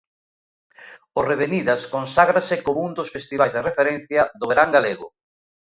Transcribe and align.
O 1.19 1.19
Revenidas 1.31 1.81
conságrase 1.95 2.55
como 2.65 2.79
un 2.87 2.91
dos 2.97 3.11
festivais 3.15 3.53
de 3.53 3.65
referencia 3.69 4.21
do 4.39 4.45
verán 4.51 4.69
galego. 4.75 5.07